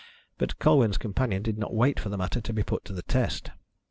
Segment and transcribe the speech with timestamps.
[0.39, 3.51] But Colwyn's companion did not wait for the matter to be put to the test.